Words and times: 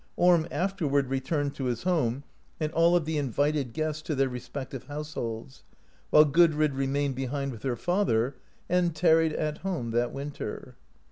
Orm 0.15 0.47
afterward 0.49 1.09
returned 1.09 1.53
to 1.53 1.65
his 1.65 1.83
home, 1.83 2.23
and 2.59 2.71
all 2.71 2.95
of 2.95 3.05
the 3.05 3.19
in 3.19 3.29
vited 3.31 3.71
guests 3.71 4.01
to 4.01 4.15
their 4.15 4.29
respective 4.29 4.85
households, 4.85 5.63
while 6.09 6.25
Gudrid 6.25 6.73
remained 6.73 7.13
behind 7.13 7.51
with 7.51 7.61
her 7.61 7.75
father, 7.75 8.35
and 8.67 8.95
tarried 8.95 9.33
at 9.33 9.59
home 9.59 9.91
that 9.91 10.11
winter. 10.11 10.75